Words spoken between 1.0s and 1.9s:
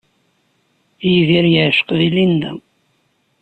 Yidir yeɛceq